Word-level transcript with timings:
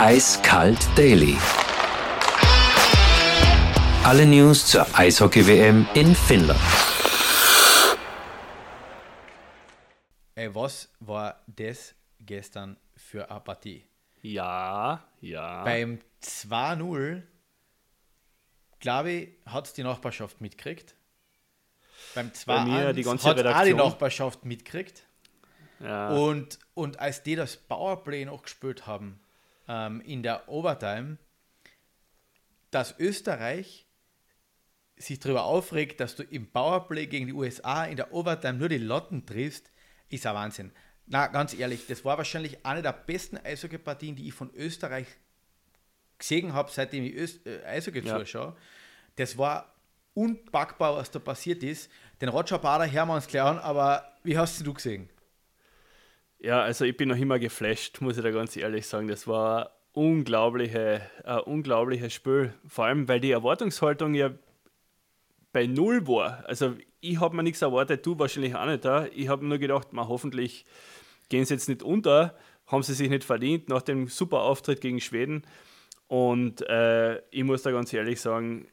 Eiskalt 0.00 0.78
Daily. 0.96 1.36
Alle 4.04 4.26
News 4.26 4.64
zur 4.64 4.86
Eishockey-WM 4.96 5.88
in 5.94 6.14
Finnland. 6.14 6.60
Ey, 10.36 10.54
was 10.54 10.88
war 11.00 11.42
das 11.48 11.96
gestern 12.20 12.76
für 12.96 13.28
eine 13.28 13.40
Partie? 13.40 13.84
Ja, 14.22 15.02
ja. 15.20 15.64
Beim 15.64 15.98
2-0, 16.22 17.22
glaube 18.78 19.10
ich, 19.10 19.28
hat 19.46 19.66
es 19.66 19.72
die 19.72 19.82
Nachbarschaft 19.82 20.40
mitgekriegt. 20.40 20.94
Beim 22.14 22.32
2 22.32 22.54
Bei 22.54 22.64
mir 22.64 22.92
die 22.92 23.02
ganze 23.02 23.28
hat 23.28 23.32
auch 23.32 23.42
die 23.42 23.48
Redaktion. 23.48 23.78
Nachbarschaft 23.78 24.44
mitgekriegt. 24.44 25.02
ja. 25.80 26.10
Und, 26.10 26.60
und 26.74 27.00
als 27.00 27.24
die 27.24 27.34
das 27.34 27.56
Powerplay 27.56 28.26
noch 28.26 28.44
gespielt 28.44 28.86
haben 28.86 29.18
ähm, 29.68 30.00
in 30.00 30.22
der 30.22 30.48
Overtime, 30.48 31.18
dass 32.70 32.98
Österreich 32.98 33.86
sich 34.96 35.20
darüber 35.20 35.44
aufregt, 35.44 36.00
dass 36.00 36.16
du 36.16 36.24
im 36.24 36.50
Powerplay 36.50 37.06
gegen 37.06 37.26
die 37.28 37.32
USA 37.32 37.84
in 37.84 37.96
der 37.96 38.12
Overtime 38.12 38.54
nur 38.58 38.68
die 38.68 38.78
Lotten 38.78 39.24
triffst, 39.24 39.70
ist 40.08 40.26
ein 40.26 40.34
Wahnsinn. 40.34 40.72
Na, 41.06 41.28
ganz 41.28 41.54
ehrlich, 41.54 41.86
das 41.86 42.04
war 42.04 42.18
wahrscheinlich 42.18 42.66
eine 42.66 42.82
der 42.82 42.92
besten 42.92 43.38
Eishockey-Partien, 43.38 44.16
die 44.16 44.28
ich 44.28 44.34
von 44.34 44.52
Österreich 44.54 45.06
gesehen 46.18 46.52
habe, 46.52 46.70
seitdem 46.70 47.04
ich 47.04 47.14
Öst 47.14 47.46
äh, 47.46 47.64
Eishockey 47.64 48.00
Ja. 48.04 48.18
zuschaue. 48.18 48.56
Das 49.16 49.38
war 49.38 49.74
unpackbar, 50.14 50.96
was 50.96 51.10
da 51.10 51.18
passiert 51.20 51.62
ist. 51.62 51.90
Den 52.20 52.28
Roger 52.28 52.58
Bader 52.58 52.90
hören 52.90 53.08
wir 53.08 53.14
uns 53.14 53.26
gleich 53.26 53.42
an, 53.42 53.58
aber 53.58 54.12
wie 54.24 54.36
hast 54.36 54.66
du 54.66 54.74
gesehen? 54.74 55.08
Ja, 56.40 56.62
also 56.62 56.84
ich 56.84 56.96
bin 56.96 57.08
noch 57.08 57.16
immer 57.16 57.38
geflasht, 57.38 58.00
muss 58.00 58.16
ich 58.16 58.22
da 58.22 58.30
ganz 58.30 58.56
ehrlich 58.56 58.86
sagen. 58.86 59.08
Das 59.08 59.26
war 59.26 59.78
unglaubliche, 59.92 61.02
ein 61.24 61.40
unglaubliches 61.40 62.12
Spiel. 62.12 62.54
Vor 62.66 62.84
allem, 62.84 63.08
weil 63.08 63.20
die 63.20 63.32
Erwartungshaltung 63.32 64.14
ja 64.14 64.30
bei 65.52 65.66
Null 65.66 66.06
war. 66.06 66.44
Also 66.46 66.74
ich 67.00 67.20
habe 67.20 67.36
mir 67.36 67.42
nichts 67.42 67.62
erwartet, 67.62 68.06
du 68.06 68.18
wahrscheinlich 68.18 68.54
auch 68.54 68.66
nicht 68.66 68.84
da. 68.84 69.06
Ich 69.06 69.28
habe 69.28 69.46
nur 69.46 69.58
gedacht, 69.58 69.92
man, 69.92 70.08
hoffentlich 70.08 70.64
gehen 71.28 71.44
sie 71.44 71.54
jetzt 71.54 71.68
nicht 71.68 71.82
unter, 71.82 72.36
haben 72.66 72.82
sie 72.82 72.94
sich 72.94 73.08
nicht 73.08 73.24
verdient 73.24 73.68
nach 73.68 73.82
dem 73.82 74.08
super 74.08 74.42
Auftritt 74.42 74.80
gegen 74.80 75.00
Schweden. 75.00 75.42
Und 76.06 76.62
äh, 76.68 77.18
ich 77.30 77.44
muss 77.44 77.62
da 77.62 77.70
ganz 77.70 77.92
ehrlich 77.92 78.20
sagen, 78.20 78.68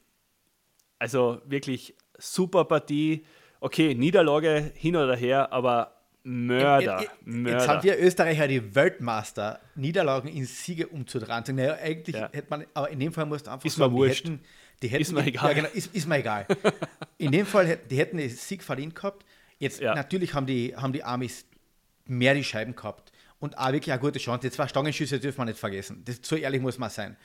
also 0.99 1.41
wirklich 1.45 1.95
super 2.17 2.65
Partie. 2.65 3.25
Okay, 3.59 3.95
Niederlage 3.95 4.71
hin 4.75 4.95
oder 4.95 5.15
her, 5.15 5.51
aber 5.51 5.94
Mörder, 6.27 7.01
Jetzt- 7.01 7.11
Jetzt 7.11 7.25
Mörder. 7.25 7.67
haben 7.67 7.83
wir 7.83 7.99
Österreicher 7.99 8.47
die 8.47 8.73
Weltmaster, 8.75 9.59
Niederlagen 9.75 10.27
in 10.27 10.45
Siege 10.45 10.87
umzudrehen. 10.87 11.43
Naja, 11.55 11.75
eigentlich 11.75 12.15
Ja. 12.15 12.29
hätte 12.33 12.47
man, 12.49 12.65
aber 12.73 12.89
in 12.89 12.99
dem 12.99 13.13
Fall 13.13 13.27
musst 13.27 13.45
du 13.45 13.51
einfach 13.51 13.63
Ist 13.65 13.77
mir 13.77 13.87
die 13.87 13.93
wurscht. 13.95 14.25
hätten, 14.25 14.39
die 14.81 14.87
hätten 14.87 15.01
Ist 15.03 15.11
mir 15.13 15.23
egal. 15.25 15.49
Ja, 15.49 15.53
genau, 15.53 15.69
ist, 15.73 15.93
ist 15.95 16.07
mir 16.07 16.17
egal. 16.17 16.47
in 17.19 17.31
dem 17.31 17.45
Fall 17.45 17.77
die 17.89 17.97
hätten 17.97 18.17
den 18.17 18.29
Sieg 18.29 18.63
verdient 18.63 18.95
gehabt. 18.95 19.23
Jetzt 19.59 19.79
Ja. 19.81 19.93
natürlich 19.93 20.33
haben 20.33 20.47
die, 20.47 20.75
haben 20.75 20.93
die 20.93 21.03
Amis 21.03 21.45
mehr 22.05 22.33
die 22.33 22.43
Scheiben 22.43 22.75
gehabt 22.75 23.11
und 23.39 23.57
auch 23.59 23.71
wirklich 23.71 23.91
eine 23.91 24.01
gute 24.01 24.17
Chance. 24.17 24.41
Die 24.47 24.51
zwei 24.51 24.67
Stangenschüsse 24.67 25.19
dürfen 25.19 25.37
wir 25.39 25.45
nicht 25.45 25.59
vergessen. 25.59 26.01
Das, 26.05 26.19
so 26.23 26.35
ehrlich 26.35 26.59
muss 26.61 26.79
man 26.79 26.89
sein. 26.89 27.17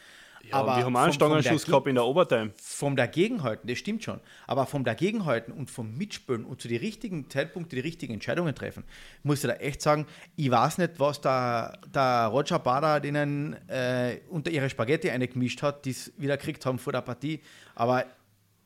Ja, 0.49 0.65
wir 0.65 0.85
haben 0.85 0.97
auch 0.97 1.03
einen 1.03 1.13
Stangenschluss 1.13 1.67
gehabt 1.67 1.87
in 1.87 1.95
der 1.95 2.05
Overtime. 2.05 2.53
vom 2.61 2.97
Dagegenhalten, 2.97 3.69
das 3.69 3.79
stimmt 3.79 4.03
schon, 4.03 4.21
aber 4.47 4.67
vom 4.67 4.85
Dagegenhalten 4.85 5.53
und 5.53 5.71
vom 5.71 5.97
Mitspielen 5.97 6.45
und 6.45 6.61
zu 6.61 6.69
den 6.69 6.79
richtigen 6.79 7.29
Zeitpunkten 7.29 7.77
die 7.77 7.81
richtigen 7.81 8.15
Entscheidungen 8.15 8.55
treffen, 8.55 8.85
muss 9.23 9.45
ich 9.45 9.51
da 9.51 9.57
echt 9.57 9.83
sagen, 9.83 10.07
ich 10.37 10.51
weiß 10.51 10.79
nicht, 10.79 10.99
was 10.99 11.21
da 11.21 11.79
der 11.95 12.27
Roger 12.27 12.59
Bader 12.59 13.01
denen 13.01 13.57
äh, 13.69 14.21
unter 14.29 14.51
ihre 14.51 14.71
Spaghetti 14.71 15.11
eingemischt 15.11 15.63
hat, 15.63 15.85
die 15.85 15.91
es 15.91 16.13
wieder 16.17 16.37
gekriegt 16.37 16.65
haben 16.67 16.79
vor 16.79 16.93
der 16.93 17.03
Partie, 17.03 17.41
aber 17.75 18.05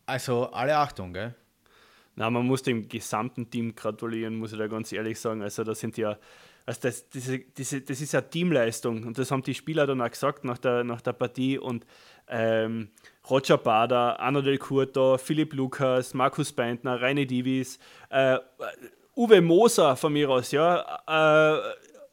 also 0.06 0.51
alle 0.51 0.77
Achtung, 0.77 1.13
gell? 1.13 1.34
Na, 2.17 2.30
man 2.30 2.47
muss 2.47 2.63
dem 2.63 2.89
gesamten 2.89 3.51
Team 3.51 3.75
gratulieren, 3.75 4.36
muss 4.36 4.52
ich 4.52 4.58
da 4.58 4.67
ganz 4.69 4.92
ehrlich 4.92 5.19
sagen. 5.19 5.42
Also 5.42 5.64
das 5.64 5.80
sind 5.80 5.97
ja, 5.97 6.17
also 6.64 6.80
das, 6.83 7.08
diese, 7.08 7.41
diese, 7.41 7.80
das 7.80 8.01
ist 8.01 8.13
ja 8.13 8.20
Teamleistung 8.20 9.05
und 9.05 9.19
das 9.19 9.30
haben 9.30 9.42
die 9.42 9.55
Spieler 9.55 9.86
dann 9.86 10.01
auch 10.01 10.11
gesagt 10.11 10.45
nach 10.45 10.58
der, 10.58 10.85
nach 10.85 11.01
der 11.01 11.13
Partie 11.13 11.58
und 11.58 11.85
ähm, 12.29 12.89
Roger 13.29 13.58
Bader, 13.58 14.19
Arno 14.20 14.42
Del 14.42 14.58
Curto, 14.58 15.19
Philipp 15.19 15.52
Lukas, 15.55 16.14
Markus 16.14 16.52
Beintner, 16.52 17.01
Reine 17.01 17.27
Divis, 17.27 17.79
äh, 18.11 18.39
Uwe 19.17 19.41
Moser 19.41 19.96
von 19.96 20.13
mir 20.13 20.31
aus, 20.31 20.52
ja, 20.52 21.02
äh, 21.07 21.61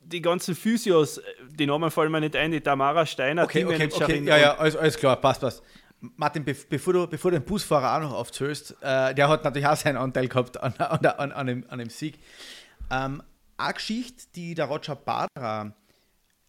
die 0.01 0.21
ganzen 0.21 0.55
Physios, 0.55 1.21
die 1.51 1.65
Namen 1.65 1.91
fallen 1.91 2.11
mir 2.11 2.21
nicht 2.21 2.35
ein, 2.35 2.51
die 2.51 2.61
Tamara 2.61 3.05
Steiner, 3.05 3.43
Okay, 3.43 3.63
okay, 3.65 3.75
okay, 3.75 3.87
Teammanagerin 3.87 4.27
ja, 4.27 4.37
ja, 4.37 4.57
alles, 4.57 4.75
alles 4.75 4.97
klar, 4.97 5.15
passt, 5.15 5.41
passt. 5.41 5.63
Martin, 6.01 6.43
be 6.43 6.55
bevor, 6.69 6.93
du, 6.93 7.07
bevor 7.07 7.31
du 7.31 7.39
den 7.39 7.45
Busfahrer 7.45 7.95
auch 7.97 8.09
noch 8.09 8.13
aufzählst, 8.17 8.75
äh, 8.81 9.13
der 9.13 9.29
hat 9.29 9.43
natürlich 9.43 9.67
auch 9.67 9.75
seinen 9.75 9.97
Anteil 9.97 10.27
gehabt 10.27 10.57
an, 10.61 10.73
an, 10.77 11.05
an, 11.05 11.31
an, 11.31 11.47
dem, 11.47 11.65
an 11.69 11.79
dem 11.79 11.89
Sieg. 11.89 12.19
Ähm, 12.89 13.21
eine 13.57 13.73
Geschichte, 13.73 14.23
die 14.35 14.55
der 14.55 14.65
Roger 14.65 14.95
Bader 14.95 15.75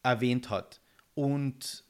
erwähnt 0.02 0.48
hat 0.50 0.80
und 1.14 1.84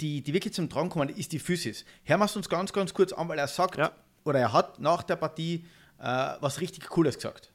die, 0.00 0.22
die 0.22 0.32
wirklich 0.34 0.54
zum 0.54 0.68
Tragen 0.68 0.88
kommen, 0.88 1.08
ist 1.10 1.30
die 1.32 1.38
Physis. 1.38 1.84
Hören 2.04 2.20
wir 2.20 2.24
es 2.24 2.34
uns 2.34 2.48
ganz, 2.48 2.72
ganz 2.72 2.92
kurz 2.92 3.12
an, 3.12 3.28
weil 3.28 3.38
er 3.38 3.46
sagt, 3.48 3.76
Ja. 3.78 3.92
oder 4.24 4.40
er 4.40 4.52
hat 4.52 4.80
nach 4.80 5.02
der 5.04 5.16
Partie 5.16 5.66
äh, 5.98 6.02
was 6.40 6.60
richtig 6.60 6.88
Cooles 6.88 7.14
gesagt. 7.16 7.52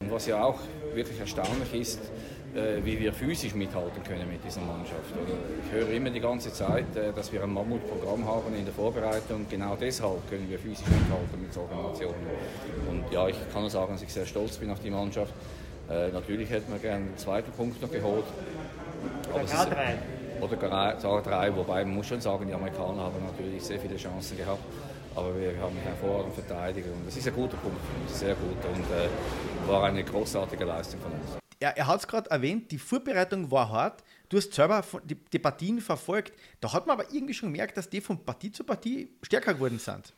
Und 0.00 0.10
was 0.10 0.26
ja 0.26 0.42
auch 0.42 0.58
wirklich 0.94 1.18
erstaunlich 1.18 1.72
ist, 1.74 2.00
äh, 2.54 2.84
wie 2.84 2.98
wir 2.98 3.12
physisch 3.12 3.54
mithalten 3.54 4.02
können 4.04 4.28
mit 4.30 4.44
dieser 4.44 4.60
Mannschaft. 4.60 5.10
Also 5.18 5.34
ich 5.66 5.72
höre 5.72 5.90
immer 5.90 6.10
die 6.10 6.20
ganze 6.20 6.52
Zeit, 6.52 6.96
äh, 6.96 7.12
dass 7.12 7.32
wir 7.32 7.42
ein 7.42 7.52
Mammutprogramm 7.52 8.26
haben 8.26 8.54
in 8.54 8.64
der 8.64 8.74
Vorbereitung. 8.74 9.46
Genau 9.50 9.76
deshalb 9.80 10.28
können 10.30 10.48
wir 10.48 10.58
physisch 10.58 10.86
mithalten 10.86 11.40
mit 11.42 11.52
solchen 11.52 11.82
Nationen. 11.82 12.26
Und 12.88 13.12
ja, 13.12 13.28
ich 13.28 13.36
kann 13.52 13.62
nur 13.62 13.70
sagen, 13.70 13.92
dass 13.92 14.02
ich 14.02 14.12
sehr 14.12 14.26
stolz 14.26 14.56
bin 14.56 14.70
auf 14.70 14.80
die 14.80 14.90
Mannschaft. 14.90 15.32
Äh, 15.90 16.08
natürlich 16.08 16.48
hätten 16.50 16.72
wir 16.72 16.78
gerne 16.78 17.04
einen 17.06 17.18
zweiten 17.18 17.50
Punkt 17.52 17.80
noch 17.82 17.90
geholt. 17.90 18.24
Aber 19.32 19.42
es 19.42 19.52
ist- 19.52 19.68
Oder 20.40 20.56
gar 20.56 21.00
sogar 21.00 21.22
drei, 21.22 21.54
wobei 21.54 21.84
man 21.84 21.94
muss 21.94 22.06
schon 22.06 22.20
sagen, 22.20 22.46
die 22.46 22.54
Amerikaner 22.54 23.02
haben 23.02 23.24
natürlich 23.24 23.62
sehr 23.62 23.78
viele 23.78 23.96
Chancen 23.96 24.36
gehabt. 24.36 24.62
Aber 25.14 25.28
wir 25.38 25.56
haben 25.60 25.76
hervorragend 25.84 26.34
verteidigt 26.34 26.88
und 26.88 27.06
das 27.06 27.16
ist 27.16 27.26
ein 27.28 27.34
guter 27.34 27.56
Punkt 27.58 27.78
sehr 28.08 28.34
gut 28.34 28.58
und 28.64 28.82
äh, 28.92 29.70
war 29.70 29.84
eine 29.84 30.02
großartige 30.02 30.64
Leistung 30.64 31.00
von 31.00 31.12
uns. 31.12 31.43
Er, 31.64 31.76
er 31.78 31.86
hat 31.86 32.00
es 32.00 32.06
gerade 32.06 32.30
erwähnt, 32.30 32.70
die 32.70 32.78
Vorbereitung 32.78 33.50
war 33.50 33.70
hart. 33.70 34.04
Du 34.28 34.36
hast 34.36 34.52
selber 34.52 34.84
die, 35.04 35.14
die 35.14 35.38
Partien 35.38 35.80
verfolgt. 35.80 36.34
Da 36.60 36.72
hat 36.72 36.86
man 36.86 36.98
aber 36.98 37.12
irgendwie 37.12 37.34
schon 37.34 37.52
gemerkt, 37.52 37.76
dass 37.76 37.88
die 37.88 38.00
von 38.00 38.22
Partie 38.22 38.52
zu 38.52 38.64
Partie 38.64 39.08
stärker 39.22 39.54
geworden 39.54 39.78
sind. 39.78 40.12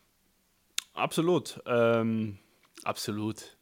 Absolut, 0.95 1.61
ähm, 1.67 2.39
absolut. 2.83 3.57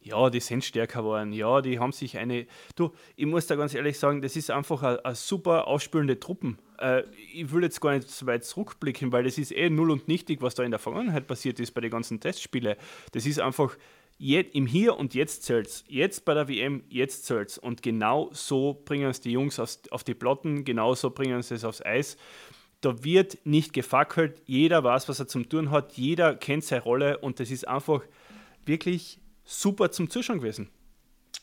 Ja, 0.00 0.30
die 0.30 0.40
sind 0.40 0.64
stärker 0.64 1.00
geworden. 1.00 1.32
Ja, 1.32 1.60
die 1.60 1.78
haben 1.78 1.92
sich 1.92 2.16
eine. 2.18 2.46
Du, 2.74 2.92
ich 3.14 3.26
muss 3.26 3.46
da 3.46 3.56
ganz 3.56 3.74
ehrlich 3.74 3.98
sagen, 3.98 4.22
das 4.22 4.36
ist 4.36 4.50
einfach 4.50 4.82
eine 4.82 5.14
super 5.14 5.66
ausspülende 5.66 6.18
Truppen. 6.18 6.58
Äh, 6.78 7.02
ich 7.34 7.52
will 7.52 7.62
jetzt 7.62 7.80
gar 7.80 7.92
nicht 7.94 8.08
so 8.08 8.26
weit 8.26 8.44
zurückblicken, 8.44 9.12
weil 9.12 9.24
das 9.24 9.38
ist 9.38 9.52
eh 9.52 9.70
null 9.70 9.90
und 9.90 10.08
nichtig, 10.08 10.40
was 10.40 10.54
da 10.54 10.62
in 10.62 10.70
der 10.70 10.80
Vergangenheit 10.80 11.26
passiert 11.26 11.60
ist 11.60 11.72
bei 11.72 11.82
den 11.82 11.90
ganzen 11.90 12.20
Testspielen. 12.20 12.76
Das 13.12 13.26
ist 13.26 13.38
einfach 13.38 13.76
je, 14.18 14.40
im 14.40 14.66
Hier 14.66 14.96
und 14.96 15.14
Jetzt 15.14 15.44
zählt's. 15.44 15.84
Jetzt 15.88 16.24
bei 16.24 16.34
der 16.34 16.48
WM, 16.48 16.82
jetzt 16.88 17.24
zählt's. 17.24 17.56
Und 17.56 17.82
genau 17.82 18.30
so 18.32 18.82
bringen 18.84 19.08
es 19.08 19.20
die 19.20 19.32
Jungs 19.32 19.58
aufs, 19.58 19.80
auf 19.90 20.04
die 20.04 20.14
Platten, 20.14 20.64
genau 20.64 20.94
so 20.94 21.10
bringen 21.10 21.42
sie 21.42 21.54
es 21.54 21.64
aufs 21.64 21.82
Eis. 21.82 22.16
Da 22.80 23.02
wird 23.02 23.38
nicht 23.44 23.72
gefackelt, 23.72 24.42
jeder 24.46 24.84
weiß, 24.84 25.08
was 25.08 25.18
er 25.18 25.26
zum 25.26 25.48
tun 25.48 25.70
hat, 25.70 25.94
jeder 25.94 26.36
kennt 26.36 26.64
seine 26.64 26.82
Rolle 26.82 27.18
und 27.18 27.40
das 27.40 27.50
ist 27.50 27.66
einfach 27.66 28.02
wirklich 28.66 29.18
super 29.44 29.90
zum 29.90 30.10
Zuschauen 30.10 30.38
gewesen. 30.38 30.70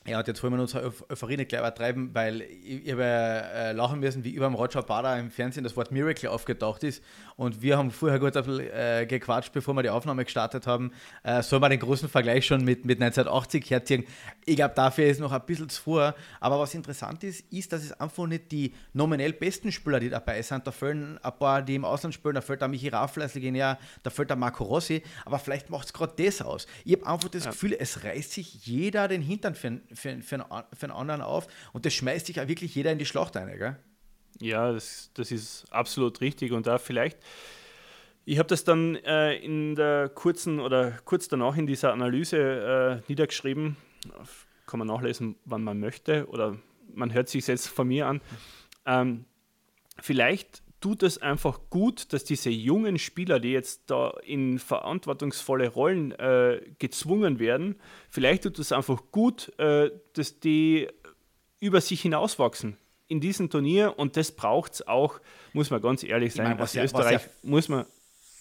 Ja, 0.08 0.20
und 0.20 0.28
jetzt 0.28 0.44
wollen 0.44 0.54
wir 0.56 0.64
Euph- 0.64 1.04
Euphorie 1.10 1.36
nicht 1.36 1.50
gleich 1.50 1.62
übertreiben, 1.62 2.14
weil 2.14 2.42
ich, 2.42 2.86
ich 2.86 2.92
habe 2.92 3.04
äh, 3.04 3.72
lachen 3.72 4.00
müssen, 4.00 4.24
wie 4.24 4.32
über 4.36 4.46
dem 4.46 4.54
Roger 4.54 4.84
Bader 4.84 5.18
im 5.18 5.32
Fernsehen 5.32 5.64
das 5.64 5.76
Wort 5.76 5.92
Miracle 5.92 6.30
aufgetaucht 6.30 6.84
ist. 6.84 7.04
Und 7.38 7.62
wir 7.64 7.78
haben 7.78 7.90
vorher 7.90 8.20
gut 8.20 8.38
ein 8.38 8.44
bisschen, 8.46 8.70
äh, 8.72 9.06
gequatscht, 9.08 9.52
bevor 9.52 9.74
wir 9.74 9.82
die 9.82 9.90
Aufnahme 9.90 10.24
gestartet 10.24 10.68
haben. 10.68 10.92
Äh, 11.24 11.42
soll 11.42 11.60
man 11.60 11.72
den 11.72 11.80
großen 11.80 12.08
Vergleich 12.08 12.46
schon 12.46 12.64
mit, 12.64 12.86
mit 12.86 13.02
1980 13.02 13.70
herziehen? 13.72 14.06
Ich 14.46 14.56
glaube, 14.56 14.76
dafür 14.76 15.06
ist 15.08 15.20
noch 15.20 15.32
ein 15.32 15.42
bisschen 15.44 15.70
zu 15.70 15.82
früh. 15.82 16.12
Aber 16.40 16.60
was 16.60 16.76
interessant 16.76 17.24
ist, 17.24 17.44
ist, 17.52 17.74
dass 17.74 17.84
es 17.84 17.92
einfach 18.00 18.28
nicht 18.28 18.52
die 18.52 18.74
nominell 18.94 19.34
besten 19.34 19.72
Spieler, 19.72 20.00
die 20.00 20.10
dabei 20.10 20.40
sind. 20.44 20.68
Da 20.68 20.72
fehlen 20.72 21.18
ein 21.24 21.38
paar, 21.40 21.64
die 21.64 21.74
im 21.76 21.84
Ausland 21.84 22.14
spielen. 22.14 22.36
Da 22.36 22.42
fehlt 22.42 22.62
der 22.62 22.68
Michi 22.68 22.90
Raffel 22.90 23.24
als 23.24 23.34
Legionär, 23.34 23.80
da 24.04 24.10
fehlt 24.12 24.30
der 24.30 24.38
Marco 24.38 24.64
Rossi. 24.66 25.02
Aber 25.26 25.40
vielleicht 25.40 25.72
macht 25.72 25.88
es 25.88 25.94
gerade 25.94 26.14
das 26.24 26.42
aus. 26.44 26.68
Ich 26.86 26.94
habe 26.94 27.08
einfach 27.08 27.30
das 27.30 27.46
Gefühl, 27.46 27.76
es 27.80 28.04
reißt 28.04 28.32
sich 28.34 28.66
jeder 28.68 29.08
den 29.08 29.22
Hintern 29.24 29.56
für, 29.56 29.80
für, 29.96 30.22
für, 30.22 30.36
einen, 30.36 30.64
für 30.74 30.84
einen 30.84 30.92
anderen 30.92 31.22
auf 31.22 31.48
und 31.74 31.86
das 31.86 31.94
schmeißt 31.94 32.28
sich 32.28 32.40
auch 32.40 32.48
wirklich 32.48 32.76
jeder 32.76 32.92
in 32.92 33.00
die 33.00 33.06
Schlacht 33.06 33.36
ein. 33.38 33.48
Gell? 33.58 33.78
Ja, 34.40 34.72
das, 34.72 35.12
das 35.14 35.32
ist 35.32 35.66
absolut 35.72 36.22
richtig. 36.22 36.52
Und 36.52 36.68
da 36.68 36.78
vielleicht, 36.78 37.18
ich 38.26 38.38
habe 38.38 38.48
das 38.48 38.64
dann 38.64 38.96
äh, 38.96 39.36
in 39.36 39.76
der 39.76 40.10
kurzen 40.10 40.60
oder 40.60 40.92
kurz 41.06 41.28
danach 41.28 41.58
in 41.58 41.68
dieser 41.68 41.94
Analyse 41.94 43.02
äh, 43.06 43.10
niedergeschrieben. 43.10 43.78
Kann 44.66 44.80
man 44.80 44.88
nachlesen, 44.88 45.36
wann 45.46 45.64
man 45.64 45.80
möchte 45.80 46.28
oder 46.28 46.58
man 46.94 47.14
hört 47.14 47.30
sich 47.30 47.46
jetzt 47.48 47.68
von 47.68 47.88
mir 47.88 48.08
an. 48.08 48.22
Ähm, 48.86 49.26
vielleicht 50.02 50.64
tut 50.86 51.02
es 51.02 51.18
einfach 51.20 51.62
gut, 51.72 52.14
dass 52.14 52.24
diese 52.26 52.52
jungen 52.52 53.00
Spieler, 53.00 53.40
die 53.40 53.52
jetzt 53.52 53.82
da 53.88 54.12
in 54.24 54.60
verantwortungsvolle 54.60 55.68
Rollen 55.70 56.12
äh, 56.12 56.62
gezwungen 56.78 57.40
werden, 57.40 57.76
vielleicht 58.12 58.44
tut 58.44 58.60
es 58.60 58.72
einfach 58.72 59.02
gut, 59.12 59.52
äh, 59.58 59.90
dass 60.14 60.40
die 60.40 60.88
über 61.60 61.82
sich 61.82 62.02
hinauswachsen 62.02 62.78
in 63.08 63.20
diesem 63.20 63.50
Turnier 63.50 63.98
und 63.98 64.16
das 64.16 64.32
braucht 64.32 64.74
es 64.76 64.88
auch, 64.88 65.20
muss 65.54 65.72
man 65.72 65.82
ganz 65.82 66.04
ehrlich 66.04 66.34
sein. 66.34 66.46
meine, 66.50 66.60
was 66.60 66.76
Als 66.78 66.92
ja- 66.92 66.98
was 67.00 67.06
Österreich 67.08 67.22
ja 67.24 67.30
muss 67.50 67.68
man. 67.68 67.86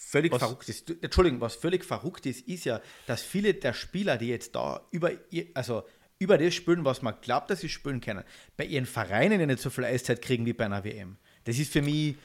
völlig 0.07 0.31
Was- 0.31 0.43
verrückt 0.43 0.69
ist. 0.69 1.03
Entschuldigung, 1.03 1.41
was 1.41 1.55
völlig 1.55 1.83
verrückt 1.83 2.27
ist, 2.27 2.47
ist 2.47 2.65
ja, 2.65 2.79
dass 3.07 3.23
viele 3.23 3.55
der 3.55 3.73
Spieler, 3.73 4.17
die 4.17 4.27
jetzt 4.27 4.53
da 4.55 4.81
über, 4.91 5.11
ihr- 5.31 5.47
also 5.55 5.83
über 6.19 6.37
das 6.37 6.53
spielen, 6.53 6.85
was 6.85 7.01
man 7.01 7.15
glaubt, 7.21 7.49
dass 7.49 7.61
sie 7.61 7.69
spielen 7.69 8.01
können, 8.01 8.23
bei 8.55 8.65
ihren 8.65 8.85
Vereinen 8.85 9.39
ja 9.39 9.45
nicht 9.47 9.59
so 9.59 9.69
viel 9.71 9.83
Eiszeit 9.85 10.21
kriegen 10.21 10.45
wie 10.45 10.53
bei 10.53 10.65
einer 10.65 10.83
WM. 10.83 11.17
Das 11.45 11.57
ist 11.59 11.71
für 11.73 11.81
mich 11.81 12.15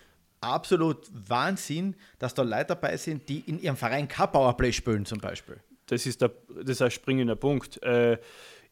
absolut 0.40 1.06
Wahnsinn, 1.12 1.96
dass 2.18 2.34
da 2.34 2.42
Leute 2.42 2.66
dabei 2.66 2.96
sind, 2.96 3.28
die 3.28 3.40
in 3.40 3.60
ihrem 3.60 3.76
Verein 3.76 4.08
kein 4.08 4.30
Powerplay 4.30 4.72
spielen 4.72 5.04
zum 5.04 5.18
Beispiel. 5.18 5.60
Das 5.86 6.06
ist, 6.06 6.22
der, 6.22 6.30
das 6.48 6.70
ist 6.70 6.82
ein 6.82 6.90
springender 6.90 7.36
Punkt. 7.36 7.82
Äh, 7.82 8.18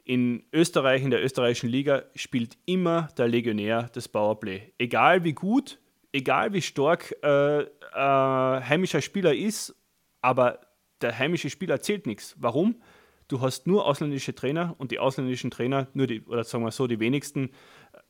in 0.04 0.44
Österreich, 0.52 1.02
in 1.02 1.10
der 1.10 1.22
österreichischen 1.22 1.68
Liga, 1.68 2.04
spielt 2.14 2.56
immer 2.64 3.08
der 3.18 3.28
Legionär 3.28 3.90
das 3.92 4.08
Powerplay. 4.08 4.72
Egal 4.78 5.24
wie 5.24 5.34
gut, 5.34 5.78
egal 6.12 6.52
wie 6.52 6.62
stark 6.62 7.14
äh, 7.22 7.60
äh, 7.60 7.66
heimischer 7.94 9.02
Spieler 9.02 9.34
ist, 9.34 9.74
aber 10.22 10.60
der 11.02 11.18
heimische 11.18 11.50
Spieler 11.50 11.80
zählt 11.80 12.06
nichts. 12.06 12.34
Warum? 12.38 12.80
Du 13.28 13.42
hast 13.42 13.66
nur 13.66 13.84
ausländische 13.84 14.34
Trainer 14.34 14.74
und 14.78 14.90
die 14.90 14.98
ausländischen 14.98 15.50
Trainer, 15.50 15.88
nur 15.92 16.06
die, 16.06 16.22
oder 16.22 16.44
sagen 16.44 16.64
wir 16.64 16.70
so, 16.70 16.86
die 16.86 16.98
wenigsten, 16.98 17.50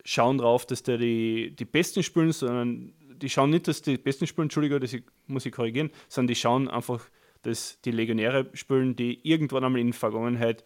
schauen 0.05 0.39
drauf, 0.39 0.65
dass 0.65 0.85
der 0.85 0.99
die, 0.99 1.55
die 1.57 1.65
Besten 1.65 2.05
spielen, 2.05 2.31
sondern 2.31 2.93
die 3.19 3.29
schauen 3.29 3.51
nicht, 3.51 3.69
dass 3.69 3.83
die 3.83 3.99
Besten 3.99 4.27
spielen, 4.27 4.47
Entschuldigung, 4.47 4.81
das 4.81 4.97
muss 5.27 5.47
ich 5.47 5.53
korrigieren, 5.53 5.91
sondern 6.09 6.29
die 6.29 6.35
schauen 6.35 6.69
einfach, 6.69 7.09
dass 7.43 7.81
die 7.83 7.91
Legionäre 7.91 8.51
spielen, 8.55 8.97
die 8.97 9.21
irgendwann 9.29 9.65
einmal 9.65 9.81
in 9.81 9.89
der 9.89 9.99
Vergangenheit 9.99 10.65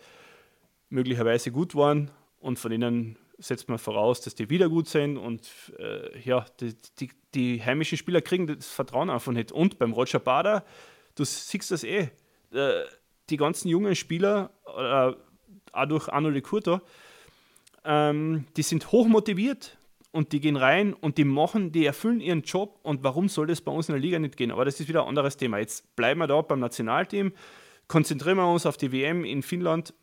möglicherweise 0.89 1.51
gut 1.51 1.75
waren. 1.75 2.11
Und 2.41 2.59
von 2.59 2.71
denen 2.71 3.17
setzt 3.39 3.69
man 3.69 3.79
voraus, 3.79 4.21
dass 4.21 4.35
die 4.35 4.51
wieder 4.51 4.69
gut 4.69 4.89
sind. 4.89 5.17
Und 5.17 5.51
äh, 5.79 6.19
ja, 6.21 6.47
die, 6.61 6.75
die, 6.99 7.11
die 7.35 7.63
heimischen 7.63 7.99
Spieler 7.99 8.21
kriegen 8.21 8.47
das 8.47 8.69
Vertrauen 8.69 9.11
einfach 9.11 9.33
nicht. 9.33 9.53
Und 9.53 9.79
beim 9.79 9.93
Roger 9.93 10.21
Bader, 10.21 10.65
du 11.15 11.25
siehst 11.25 11.71
das 11.71 11.85
eh, 11.85 12.11
äh, 12.53 12.85
die 13.31 13.37
ganzen 13.37 13.69
jungen 13.69 13.95
Spieler, 13.95 14.51
äh, 14.67 15.17
auch 15.73 15.87
durch 15.87 16.09
Arno 16.09 16.31
de 16.31 16.43
Curto, 16.43 16.81
ähm, 17.85 18.47
die 18.57 18.63
sind 18.63 18.93
hochmotiviert 18.93 19.79
und 20.13 20.33
die 20.33 20.41
gehen 20.41 20.57
rein 20.57 20.93
und 20.93 21.19
die 21.19 21.25
machen, 21.25 21.73
die 21.73 21.85
erfüllen 21.85 22.21
ihren 22.21 22.43
Job 22.43 22.79
und 22.83 23.03
warum 23.03 23.29
soll 23.29 23.47
das 23.47 23.61
bei 23.61 23.73
uns 23.73 23.89
in 23.89 23.95
der 23.95 24.01
Liga 24.01 24.19
nicht 24.19 24.37
gehen? 24.37 24.53
Aber 24.53 24.65
das 24.65 24.79
ist 24.79 24.89
wieder 24.89 25.03
ein 25.03 25.09
anderes 25.09 25.37
Thema. 25.37 25.59
Jetzt 25.59 25.97
bleiben 25.97 26.21
wir 26.21 26.27
da 26.27 26.41
beim 26.43 26.61
Nationalteam, 26.61 27.33
konzentrieren 27.89 28.37
wir 28.37 28.47
uns 28.47 28.67
auf 28.67 28.77
die 28.77 28.93
WM 28.93 29.25
in 29.25 29.43
Finnland 29.43 29.95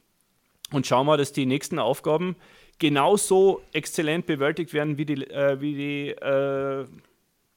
und 0.71 0.85
schauen 0.85 1.05
wir, 1.07 1.15
dass 1.15 1.31
die 1.31 1.45
nächsten 1.45 1.79
Aufgaben 1.79 2.35
genauso 2.79 3.61
exzellent 3.71 4.25
bewältigt 4.25 4.73
werden 4.73 4.97
wie 4.97 5.05
die, 5.05 5.29
äh, 5.29 5.61
wie 5.61 5.73
die, 5.75 6.09
äh, 6.09 6.85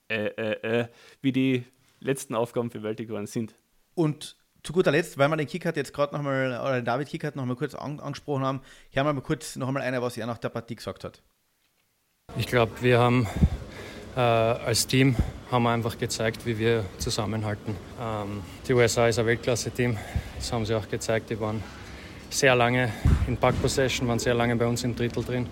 äh, 0.08 0.26
äh, 0.26 0.80
äh, 0.80 0.88
wie 1.22 1.32
die 1.32 1.64
letzten 2.00 2.34
Aufgaben 2.34 2.68
bewältigt 2.68 3.10
worden 3.10 3.26
sind. 3.26 3.54
Und 3.94 4.36
zu 4.62 4.72
guter 4.72 4.92
Letzt, 4.92 5.18
weil 5.18 5.28
wir 5.28 5.36
den 5.36 5.46
Kickert 5.46 5.76
jetzt 5.76 5.92
gerade 5.92 6.14
nochmal, 6.14 6.60
oder 6.60 6.74
den 6.74 6.84
David 6.84 7.08
Kickert 7.08 7.34
nochmal 7.34 7.56
kurz 7.56 7.74
an, 7.74 7.98
angesprochen 7.98 8.44
haben, 8.44 8.60
hören 8.90 9.06
wir 9.06 9.12
mal 9.12 9.20
kurz 9.22 9.56
noch 9.56 9.68
einmal 9.68 9.82
eine, 9.82 10.02
was 10.02 10.16
er 10.16 10.26
nach 10.26 10.38
der 10.38 10.50
Partie 10.50 10.76
gesagt 10.76 11.04
hat. 11.04 11.22
Ich 12.38 12.46
glaube, 12.46 12.72
wir 12.80 12.98
haben 12.98 13.26
äh, 14.16 14.20
als 14.20 14.86
Team 14.86 15.16
haben 15.50 15.66
einfach 15.66 15.98
gezeigt, 15.98 16.46
wie 16.46 16.58
wir 16.58 16.82
zusammenhalten. 16.96 17.76
Ähm, 18.00 18.42
die 18.66 18.72
USA 18.72 19.06
ist 19.06 19.18
ein 19.18 19.26
Weltklasse-Team, 19.26 19.98
das 20.38 20.50
haben 20.50 20.64
sie 20.64 20.74
auch 20.74 20.88
gezeigt. 20.88 21.28
Die 21.28 21.38
waren 21.38 21.62
sehr 22.30 22.54
lange 22.56 22.90
in 23.26 23.36
Puck 23.36 23.60
Possession, 23.60 24.08
waren 24.08 24.18
sehr 24.18 24.32
lange 24.32 24.56
bei 24.56 24.64
uns 24.64 24.82
im 24.82 24.96
Drittel 24.96 25.22
drin. 25.22 25.46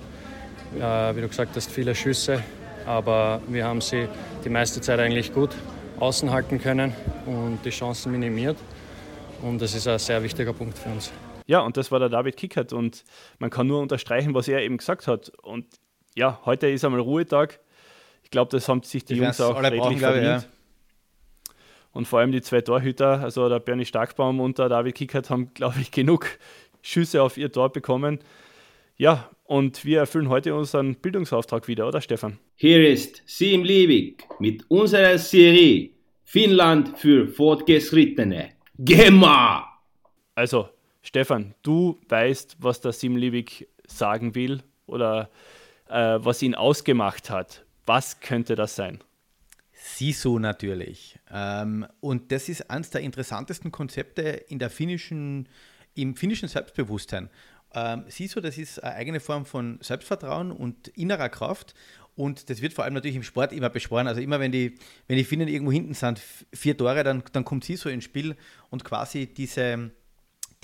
Äh, 0.74 0.80
wie 1.16 1.20
du 1.20 1.28
gesagt 1.28 1.54
hast, 1.54 1.70
viele 1.70 1.94
Schüsse, 1.94 2.42
aber 2.86 3.42
wir 3.48 3.66
haben 3.66 3.82
sie 3.82 4.08
die 4.42 4.48
meiste 4.48 4.80
Zeit 4.80 5.00
eigentlich 5.00 5.34
gut 5.34 5.50
außen 5.98 6.30
halten 6.30 6.58
können 6.58 6.94
und 7.26 7.58
die 7.62 7.70
Chancen 7.70 8.10
minimiert. 8.12 8.56
Und 9.42 9.60
das 9.60 9.74
ist 9.74 9.86
ein 9.86 9.98
sehr 9.98 10.22
wichtiger 10.22 10.54
Punkt 10.54 10.78
für 10.78 10.88
uns. 10.88 11.12
Ja, 11.46 11.60
und 11.60 11.76
das 11.76 11.90
war 11.90 11.98
der 11.98 12.08
David 12.08 12.38
Kickert 12.38 12.72
und 12.72 13.04
man 13.38 13.50
kann 13.50 13.66
nur 13.66 13.80
unterstreichen, 13.80 14.32
was 14.32 14.48
er 14.48 14.62
eben 14.62 14.78
gesagt 14.78 15.06
hat. 15.06 15.30
Und 15.42 15.66
ja, 16.16 16.40
heute 16.44 16.68
ist 16.68 16.84
einmal 16.84 17.00
Ruhetag. 17.00 17.60
Ich 18.22 18.30
glaube, 18.30 18.50
das 18.50 18.68
haben 18.68 18.82
sich 18.82 19.04
die, 19.04 19.14
Die 19.14 19.20
Jungs 19.20 19.40
auch 19.40 19.60
redlich 19.62 19.80
brauchen, 19.80 19.98
glaube 19.98 20.18
ich, 20.18 20.24
verdient. 20.24 20.48
Und 21.92 22.06
vor 22.06 22.20
allem 22.20 22.32
die 22.32 22.40
zwei 22.40 22.60
Torhüter, 22.60 23.20
also 23.20 23.48
der 23.48 23.58
Bernie 23.58 23.84
Starkbaum 23.84 24.40
und 24.40 24.58
der 24.58 24.68
David 24.68 24.94
Kickert, 24.94 25.30
haben, 25.30 25.52
glaube 25.54 25.80
ich, 25.80 25.90
genug 25.90 26.26
Schüsse 26.82 27.22
auf 27.22 27.36
ihr 27.36 27.50
Tor 27.50 27.72
bekommen. 27.72 28.20
Ja, 28.96 29.30
und 29.44 29.84
wir 29.84 30.00
erfüllen 30.00 30.28
heute 30.28 30.54
unseren 30.54 30.94
Bildungsauftrag 30.94 31.66
wieder, 31.66 31.88
oder 31.88 32.00
Stefan? 32.00 32.38
Hier 32.54 32.88
ist 32.88 33.22
Sim 33.26 33.64
Liebig 33.64 34.22
mit 34.38 34.64
unserer 34.70 35.18
Serie 35.18 35.90
Finnland 36.22 36.96
für 36.98 37.26
Fortgeschrittene. 37.26 38.50
Gemma! 38.78 39.66
Also, 40.36 40.68
Stefan, 41.02 41.54
du 41.62 41.98
weißt, 42.08 42.58
was 42.60 42.80
der 42.80 42.92
Sim 42.92 43.16
Liebig 43.16 43.68
sagen 43.86 44.34
will 44.34 44.62
oder 44.86 45.30
äh, 45.90 46.24
was 46.24 46.42
ihn 46.42 46.54
ausgemacht 46.54 47.30
hat. 47.30 47.64
Was 47.86 48.20
könnte 48.20 48.54
das 48.54 48.76
sein? 48.76 49.00
Sisu 49.72 50.38
natürlich. 50.38 51.18
Ähm, 51.30 51.86
und 52.00 52.32
das 52.32 52.48
ist 52.48 52.70
eines 52.70 52.90
der 52.90 53.00
interessantesten 53.00 53.72
Konzepte 53.72 54.22
in 54.22 54.58
der 54.58 54.70
finnischen, 54.70 55.48
im 55.94 56.14
finnischen 56.14 56.48
Selbstbewusstsein. 56.48 57.30
Ähm, 57.72 58.04
Sisu, 58.08 58.40
das 58.40 58.58
ist 58.58 58.82
eine 58.82 58.94
eigene 58.94 59.20
Form 59.20 59.46
von 59.46 59.78
Selbstvertrauen 59.80 60.52
und 60.52 60.88
innerer 60.88 61.28
Kraft. 61.28 61.74
Und 62.14 62.50
das 62.50 62.60
wird 62.60 62.74
vor 62.74 62.84
allem 62.84 62.94
natürlich 62.94 63.16
im 63.16 63.22
Sport 63.22 63.52
immer 63.52 63.70
beschworen. 63.70 64.06
Also 64.06 64.20
immer 64.20 64.40
wenn 64.40 64.52
die, 64.52 64.74
wenn 65.06 65.16
die 65.16 65.24
Finnen 65.24 65.48
irgendwo 65.48 65.72
hinten 65.72 65.94
sind, 65.94 66.20
vier 66.52 66.76
Tore, 66.76 67.02
dann, 67.02 67.22
dann 67.32 67.44
kommt 67.44 67.64
Sisu 67.64 67.88
ins 67.88 68.04
Spiel 68.04 68.36
und 68.68 68.84
quasi 68.84 69.26
diese, 69.26 69.90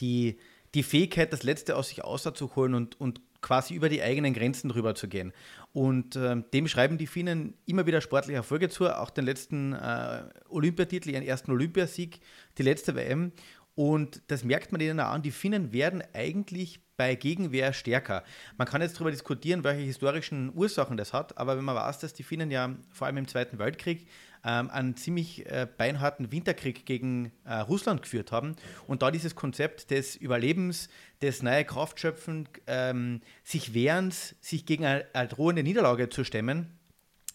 die, 0.00 0.38
die 0.74 0.82
Fähigkeit, 0.82 1.32
das 1.32 1.42
Letzte 1.42 1.76
aus 1.76 1.88
sich 1.88 2.04
auszuholen 2.04 2.74
und, 2.74 3.00
und 3.00 3.20
quasi 3.46 3.74
über 3.74 3.88
die 3.88 4.02
eigenen 4.02 4.34
Grenzen 4.34 4.68
drüber 4.68 4.96
zu 4.96 5.06
gehen. 5.06 5.32
Und 5.72 6.16
ähm, 6.16 6.44
dem 6.52 6.66
schreiben 6.66 6.98
die 6.98 7.06
Finnen 7.06 7.54
immer 7.64 7.86
wieder 7.86 8.00
sportliche 8.00 8.38
Erfolge 8.38 8.68
zu, 8.68 8.88
auch 8.88 9.10
den 9.10 9.24
letzten 9.24 9.72
äh, 9.72 10.24
Olympiatitel, 10.48 11.10
ihren 11.10 11.22
ersten 11.22 11.52
Olympiasieg, 11.52 12.18
die 12.58 12.64
letzte 12.64 12.96
WM. 12.96 13.30
Und 13.76 14.20
das 14.26 14.42
merkt 14.42 14.72
man 14.72 14.80
ihnen 14.80 14.98
auch 14.98 15.12
an, 15.12 15.22
die 15.22 15.30
Finnen 15.30 15.72
werden 15.72 16.02
eigentlich 16.12 16.80
bei 16.96 17.14
Gegenwehr 17.14 17.72
stärker. 17.72 18.24
Man 18.56 18.66
kann 18.66 18.82
jetzt 18.82 18.96
darüber 18.96 19.10
diskutieren, 19.10 19.64
welche 19.64 19.82
historischen 19.82 20.52
Ursachen 20.54 20.96
das 20.96 21.12
hat, 21.12 21.36
aber 21.38 21.56
wenn 21.56 21.64
man 21.64 21.76
weiß, 21.76 21.98
dass 21.98 22.14
die 22.14 22.22
Finnen 22.22 22.50
ja 22.50 22.74
vor 22.90 23.06
allem 23.06 23.18
im 23.18 23.28
Zweiten 23.28 23.58
Weltkrieg 23.58 24.06
ähm, 24.44 24.70
einen 24.70 24.96
ziemlich 24.96 25.46
äh, 25.46 25.66
beinharten 25.76 26.32
Winterkrieg 26.32 26.86
gegen 26.86 27.32
äh, 27.44 27.54
Russland 27.54 28.02
geführt 28.02 28.32
haben 28.32 28.56
und 28.86 29.02
da 29.02 29.10
dieses 29.10 29.34
Konzept 29.34 29.90
des 29.90 30.16
Überlebens, 30.16 30.88
des 31.20 31.42
neue 31.42 31.64
Kraftschöpfen, 31.64 32.48
ähm, 32.66 33.20
sich 33.44 33.74
Wehrens, 33.74 34.36
sich 34.40 34.66
gegen 34.66 34.84
eine, 34.84 35.04
eine 35.12 35.28
drohende 35.28 35.62
Niederlage 35.62 36.08
zu 36.08 36.24
stemmen, 36.24 36.78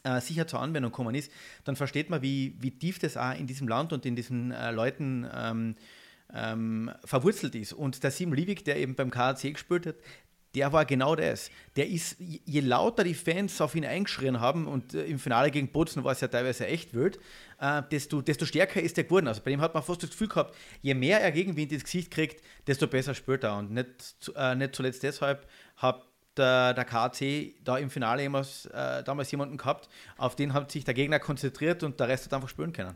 äh, 0.04 0.20
sicher 0.22 0.48
zur 0.48 0.62
Anwendung 0.62 0.92
kommen 0.92 1.14
ist, 1.14 1.32
dann 1.64 1.76
versteht 1.76 2.10
man, 2.10 2.22
wie, 2.22 2.56
wie 2.60 2.72
tief 2.72 2.98
das 3.00 3.18
auch 3.18 3.38
in 3.38 3.46
diesem 3.46 3.68
Land 3.68 3.94
und 3.94 4.06
in 4.06 4.16
diesen 4.16 4.52
äh, 4.52 4.72
Leuten 4.72 5.28
ähm, 5.34 5.76
ähm, 6.36 6.92
verwurzelt 7.04 7.56
ist. 7.56 7.74
Und 7.74 8.04
der 8.04 8.12
Sim 8.12 8.34
Liebig, 8.34 8.64
der 8.64 8.78
eben 8.78 8.96
beim 8.96 9.12
KAC 9.12 9.54
gespielt 9.54 9.86
hat, 9.86 9.96
der 10.56 10.74
war 10.74 10.86
genau 10.86 11.16
das. 11.16 11.50
Der 11.76 11.88
ist, 11.88 12.18
je 12.20 12.60
lauter 12.60 13.04
die 13.04 13.14
Fans 13.14 13.62
auf 13.62 13.76
ihn 13.76 13.86
eingeschrien 13.86 14.40
haben, 14.40 14.68
und 14.68 14.94
äh, 14.94 15.06
im 15.06 15.20
Finale 15.20 15.52
gegen 15.52 15.70
Bozen 15.70 16.04
war 16.04 16.12
es 16.12 16.22
ja 16.22 16.28
teilweise 16.28 16.68
echt 16.68 16.94
wild, 16.94 17.20
äh, 17.60 17.82
desto, 17.90 18.22
desto 18.22 18.46
stärker 18.46 18.82
ist 18.82 18.98
er 18.98 19.06
geworden. 19.06 19.28
Also 19.28 19.42
bei 19.44 19.52
dem 19.52 19.62
hat 19.62 19.74
man 19.74 19.84
fast 19.84 20.04
das 20.04 20.10
Gefühl 20.10 20.28
gehabt, 20.28 20.56
je 20.82 20.94
mehr 20.94 21.22
er 21.22 21.32
Gegenwind 21.32 21.72
ins 21.72 21.84
Gesicht 21.84 22.12
kriegt, 22.12 22.44
desto 22.68 22.88
besser 22.88 23.16
spielt 23.16 23.44
er. 23.44 23.58
Und 23.58 23.72
nicht, 23.72 24.32
äh, 24.36 24.56
nicht 24.56 24.76
zuletzt 24.76 25.04
deshalb 25.04 25.48
hat 25.78 26.06
der, 26.38 26.74
der 26.74 26.86
KAC 26.86 27.56
da 27.64 27.78
im 27.78 27.90
Finale 27.90 28.22
jemals, 28.24 28.66
äh, 28.68 29.04
damals 29.04 29.32
jemanden 29.32 29.58
gehabt, 29.58 29.90
auf 30.18 30.36
den 30.36 30.54
hat 30.54 30.72
sich 30.72 30.84
der 30.84 30.94
Gegner 30.94 31.20
konzentriert 31.20 31.84
und 31.84 32.00
der 32.00 32.08
Rest 32.08 32.26
hat 32.26 32.34
einfach 32.34 32.50
spielen 32.50 32.74
können. 32.74 32.96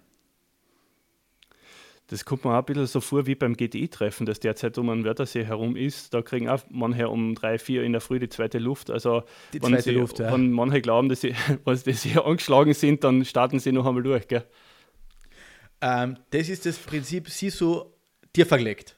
Das 2.08 2.24
kommt 2.24 2.46
mir 2.46 2.52
auch 2.52 2.60
ein 2.60 2.66
bisschen 2.66 2.86
so 2.86 3.02
vor 3.02 3.26
wie 3.26 3.34
beim 3.34 3.58
GTI-Treffen, 3.58 4.28
das 4.28 4.40
derzeit 4.40 4.78
um 4.78 4.88
den 4.88 5.04
Wörthersee 5.06 5.44
herum 5.44 5.76
ist. 5.76 6.14
Da 6.14 6.22
kriegen 6.22 6.48
auch 6.48 6.62
manche 6.70 7.10
um 7.10 7.34
drei, 7.34 7.58
vier 7.58 7.84
in 7.84 7.94
der 7.94 8.02
Früh 8.02 8.20
die 8.20 8.30
zweite 8.30 8.60
Luft. 8.60 8.92
Also, 8.92 9.24
Die 9.54 9.62
wenn, 9.62 9.70
zweite 9.72 9.84
sie, 9.84 9.92
Luft, 9.92 10.20
ja. 10.20 10.32
wenn 10.32 10.52
manche 10.52 10.82
glauben, 10.82 11.10
dass 11.10 11.22
sie, 11.22 11.34
dass 11.66 11.84
sie 11.84 12.20
angeschlagen 12.20 12.74
sind, 12.76 13.04
dann 13.04 13.26
starten 13.26 13.60
sie 13.60 13.72
noch 13.72 13.88
einmal 13.88 14.04
durch. 14.04 14.28
Gell? 14.28 14.46
Ähm, 15.82 16.18
das 16.30 16.50
ist 16.50 16.68
das 16.68 16.78
Prinzip, 16.78 17.30
Sisu 17.30 17.86
dir 18.36 18.46
verlegt. 18.46 18.98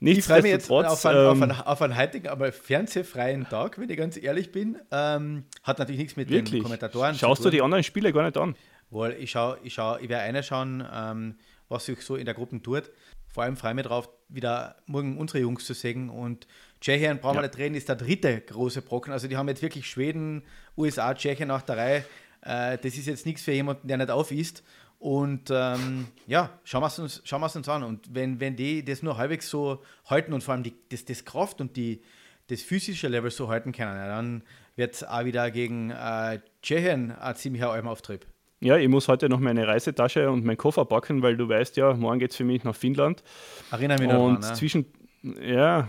ich 0.00 0.24
freue 0.24 0.42
mich 0.42 0.52
jetzt 0.52 0.70
auf 0.70 1.04
einen, 1.04 1.18
ähm, 1.18 1.26
auf, 1.26 1.42
einen, 1.42 1.52
auf 1.52 1.82
einen 1.82 1.96
heutigen, 1.96 2.28
aber 2.28 2.52
fernsehfreien 2.52 3.48
Tag, 3.48 3.78
wenn 3.78 3.90
ich 3.90 3.96
ganz 3.96 4.16
ehrlich 4.16 4.52
bin. 4.52 4.78
Ähm, 4.92 5.44
hat 5.64 5.80
natürlich 5.80 5.98
nichts 5.98 6.16
mit 6.16 6.30
wirklich? 6.30 6.50
den 6.52 6.62
Kommentatoren 6.62 7.16
Schaust 7.16 7.44
du 7.44 7.50
die 7.50 7.60
anderen 7.60 7.82
Spiele 7.82 8.12
gar 8.12 8.24
nicht 8.24 8.36
an? 8.36 8.54
Weil 8.90 9.12
ich 9.12 9.30
schaue, 9.30 9.58
ich 9.62 9.74
schaue, 9.74 10.00
ich 10.00 10.08
werde 10.08 10.24
einer 10.24 10.42
schauen, 10.42 10.86
ähm, 10.92 11.36
was 11.68 11.84
sich 11.84 12.00
so 12.02 12.16
in 12.16 12.24
der 12.24 12.34
Gruppe 12.34 12.62
tut. 12.62 12.90
Vor 13.28 13.42
allem 13.42 13.56
freue 13.56 13.72
ich 13.72 13.76
mich 13.76 13.86
drauf, 13.86 14.08
wieder 14.28 14.76
morgen 14.86 15.18
unsere 15.18 15.40
Jungs 15.40 15.66
zu 15.66 15.74
sehen. 15.74 16.08
Und 16.08 16.46
Tschechien, 16.80 17.20
brauchen 17.20 17.36
wir 17.36 17.42
nicht 17.42 17.58
reden, 17.58 17.74
ist 17.74 17.88
der 17.88 17.96
dritte 17.96 18.40
große 18.40 18.82
Brocken. 18.82 19.12
Also 19.12 19.28
die 19.28 19.36
haben 19.36 19.48
jetzt 19.48 19.62
wirklich 19.62 19.88
Schweden, 19.88 20.42
USA, 20.76 21.14
Tschechien 21.14 21.48
nach 21.48 21.62
der 21.62 21.76
Reihe. 21.76 22.04
Äh, 22.42 22.78
das 22.78 22.96
ist 22.96 23.06
jetzt 23.06 23.26
nichts 23.26 23.42
für 23.42 23.52
jemanden, 23.52 23.86
der 23.88 23.98
nicht 23.98 24.10
auf 24.10 24.32
ist. 24.32 24.62
Und 24.98 25.50
ähm, 25.50 26.08
ja, 26.26 26.58
schauen 26.64 26.82
wir 26.82 26.88
es 26.88 26.98
uns, 26.98 27.22
schauen 27.24 27.42
uns 27.42 27.68
an. 27.68 27.82
Und 27.82 28.12
wenn, 28.12 28.40
wenn 28.40 28.56
die 28.56 28.84
das 28.84 29.02
nur 29.02 29.16
halbwegs 29.16 29.48
so 29.48 29.82
halten 30.06 30.32
und 30.32 30.42
vor 30.42 30.54
allem 30.54 30.64
die, 30.64 30.74
das, 30.88 31.04
das 31.04 31.24
Kraft 31.24 31.60
und 31.60 31.76
die, 31.76 32.02
das 32.48 32.62
physische 32.62 33.08
Level 33.08 33.30
so 33.30 33.48
halten 33.48 33.72
können, 33.72 33.96
ja, 33.96 34.08
dann 34.08 34.42
wird 34.74 34.94
es 34.94 35.04
auch 35.04 35.24
wieder 35.24 35.50
gegen 35.50 35.90
äh, 35.90 36.40
Tschechien 36.62 37.12
ein 37.12 37.36
ziemlicher 37.36 37.70
Auftrieb. 37.86 38.26
Ja, 38.60 38.76
ich 38.76 38.88
muss 38.88 39.08
heute 39.08 39.28
noch 39.28 39.38
meine 39.40 39.66
Reisetasche 39.66 40.30
und 40.30 40.44
meinen 40.44 40.56
Koffer 40.56 40.84
packen, 40.84 41.22
weil 41.22 41.36
du 41.36 41.48
weißt 41.48 41.76
ja, 41.76 41.94
morgen 41.94 42.18
geht 42.18 42.32
es 42.32 42.36
für 42.36 42.44
mich 42.44 42.64
nach 42.64 42.74
Finnland. 42.74 43.22
Erinnere 43.70 43.98
mich 44.00 44.08
noch 44.08 44.24
Und 44.24 44.40
dran, 44.40 44.50
ne? 44.50 44.56
zwischen, 44.56 44.86
ja, 45.22 45.88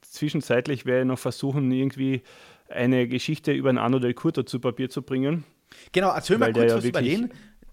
zwischenzeitlich 0.00 0.86
werde 0.86 1.02
ich 1.02 1.08
noch 1.08 1.18
versuchen, 1.18 1.72
irgendwie 1.72 2.22
eine 2.68 3.08
Geschichte 3.08 3.52
über 3.52 3.68
einen 3.68 3.78
Anno 3.78 3.98
del 3.98 4.14
Curto 4.14 4.44
zu 4.44 4.60
Papier 4.60 4.88
zu 4.88 5.02
bringen. 5.02 5.44
Genau, 5.92 6.12
erzähl 6.14 6.38
mal 6.38 6.52
kurz 6.52 6.70
ja 6.70 6.78
was 6.78 6.84
über 6.84 7.02
den 7.02 7.30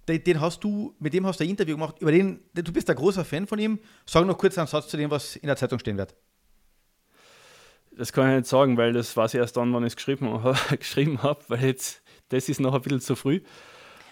den, 0.07 0.23
den, 0.23 0.41
hast 0.41 0.63
du, 0.63 0.95
mit 0.99 1.13
dem 1.13 1.25
hast 1.25 1.39
du 1.39 1.43
ein 1.43 1.49
Interview 1.49 1.75
gemacht, 1.75 1.95
über 1.99 2.11
den, 2.11 2.39
du 2.53 2.73
bist 2.73 2.89
ein 2.89 2.95
großer 2.95 3.23
Fan 3.23 3.47
von 3.47 3.59
ihm. 3.59 3.79
Sag 4.05 4.25
noch 4.25 4.37
kurz 4.37 4.57
einen 4.57 4.67
Satz 4.67 4.87
zu 4.87 4.97
dem, 4.97 5.11
was 5.11 5.35
in 5.35 5.47
der 5.47 5.55
Zeitung 5.55 5.79
stehen 5.79 5.97
wird. 5.97 6.15
Das 7.97 8.13
kann 8.13 8.29
ich 8.29 8.37
nicht 8.37 8.47
sagen, 8.47 8.77
weil 8.77 8.93
das 8.93 9.15
weiß 9.15 9.33
ich 9.33 9.39
erst 9.39 9.57
dann, 9.57 9.73
wann 9.73 9.83
ich 9.83 9.91
es 9.91 9.95
geschrieben, 9.95 10.41
geschrieben 10.79 11.21
habe, 11.23 11.43
weil 11.49 11.63
jetzt, 11.63 12.01
das 12.29 12.49
ist 12.49 12.59
noch 12.59 12.73
ein 12.73 12.81
bisschen 12.81 13.01
zu 13.01 13.15
früh. 13.15 13.41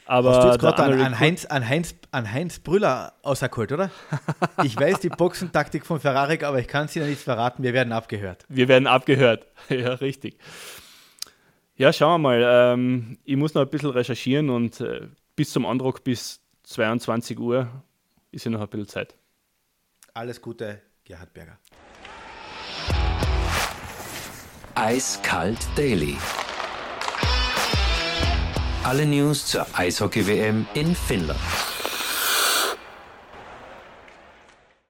Aber 0.10 0.32
Hast 0.32 0.44
du 0.44 0.48
jetzt 0.48 0.60
gerade 0.60 0.82
an, 0.82 1.00
an, 1.00 1.20
Heinz, 1.20 1.46
an, 1.46 1.70
Heinz, 1.70 1.94
an 2.10 2.34
Heinz 2.34 2.58
Brüller 2.58 3.14
auserkolt, 3.22 3.72
oder? 3.72 3.92
ich 4.64 4.76
weiß 4.76 5.02
die 5.02 5.10
Boxentaktik 5.10 5.86
von 5.86 6.00
Ferrari, 6.00 6.44
aber 6.44 6.58
ich 6.58 6.68
kann 6.68 6.86
es 6.86 6.94
dir 6.94 7.06
nicht 7.06 7.22
verraten, 7.22 7.62
wir 7.62 7.74
werden 7.74 7.94
abgehört. 7.94 8.44
Wir 8.50 8.68
werden 8.68 8.88
abgehört, 8.88 9.46
ja, 9.70 9.94
richtig. 9.94 10.40
Ja, 11.76 11.94
schauen 11.94 12.24
wir 12.24 12.30
mal. 12.30 12.44
Ähm, 12.44 13.20
ich 13.24 13.36
muss 13.36 13.54
noch 13.54 13.62
ein 13.62 13.70
bisschen 13.70 13.92
recherchieren 13.92 14.50
und 14.50 14.82
äh, 14.82 15.10
bis 15.36 15.52
zum 15.52 15.68
Andruck 15.68 16.04
bis 16.04 16.42
22 16.64 17.38
Uhr 17.38 17.70
ist 18.32 18.46
ja 18.46 18.50
noch 18.50 18.62
ein 18.62 18.68
bisschen 18.68 18.88
Zeit. 18.88 19.16
Alles 20.16 20.42
Gute, 20.42 20.82
Gerhard 21.04 21.32
Berger. 21.36 21.60
Eiskalt 24.74 25.60
Daily. 25.76 26.18
Alle 28.84 29.06
News 29.06 29.46
zur 29.46 29.68
Eishockey-WM 29.74 30.66
in 30.74 30.96
Finnland. 30.96 31.40